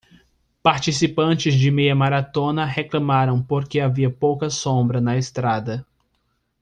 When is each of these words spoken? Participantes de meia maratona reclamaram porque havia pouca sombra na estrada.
Participantes 0.63 1.53
de 1.59 1.69
meia 1.69 1.93
maratona 1.95 2.65
reclamaram 2.65 3.39
porque 3.39 3.79
havia 3.79 4.09
pouca 4.09 4.49
sombra 4.49 4.99
na 4.99 5.15
estrada. 5.15 5.85